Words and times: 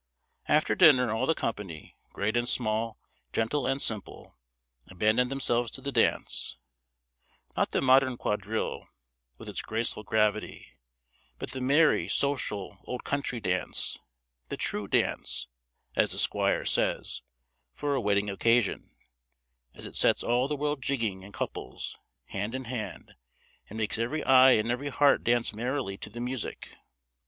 After 0.47 0.73
dinner 0.73 1.11
all 1.13 1.27
the 1.27 1.35
company, 1.35 1.95
great 2.11 2.35
and 2.35 2.49
small, 2.49 2.97
gentle 3.31 3.67
and 3.67 3.79
simple, 3.79 4.35
abandoned 4.89 5.29
themselves 5.29 5.69
to 5.69 5.81
the 5.81 5.91
dance: 5.91 6.57
not 7.55 7.69
the 7.69 7.83
modern 7.83 8.17
quadrille, 8.17 8.87
with 9.37 9.47
its 9.47 9.61
graceful 9.61 10.01
gravity, 10.01 10.69
but 11.37 11.51
the 11.51 11.61
merry, 11.61 12.07
social, 12.07 12.79
old 12.85 13.03
country 13.03 13.39
dance; 13.39 13.99
the 14.49 14.57
true 14.57 14.87
dance, 14.87 15.45
as 15.95 16.13
the 16.13 16.17
squire 16.17 16.65
says, 16.65 17.21
for 17.71 17.93
a 17.93 18.01
wedding 18.01 18.27
occasion; 18.27 18.95
as 19.75 19.85
it 19.85 19.95
sets 19.95 20.23
all 20.23 20.47
the 20.47 20.55
world 20.57 20.81
jigging 20.81 21.21
in 21.21 21.31
couples; 21.31 21.95
hand 22.29 22.55
in 22.55 22.63
hand, 22.63 23.13
and 23.69 23.77
makes 23.77 23.99
every 23.99 24.23
eye 24.23 24.53
and 24.53 24.71
every 24.71 24.89
heart 24.89 25.23
dance 25.23 25.53
merrily 25.53 25.95
to 25.95 26.09
the 26.09 26.19
music. 26.19 26.75